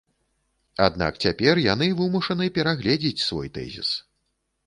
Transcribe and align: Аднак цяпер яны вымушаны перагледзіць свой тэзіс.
Аднак 0.85 1.19
цяпер 1.25 1.61
яны 1.73 1.89
вымушаны 2.01 2.45
перагледзіць 2.57 3.25
свой 3.27 3.47
тэзіс. 3.59 3.89